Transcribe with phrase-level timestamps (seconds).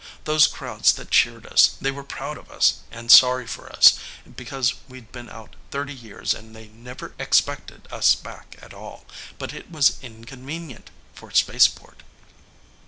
[0.23, 3.99] Those crowds that cheered us, they were proud of us and sorry for us,
[4.35, 9.05] because we'd been out thirty years and they never expected us back at all.
[9.37, 12.01] But it was inconvenient for Spaceport."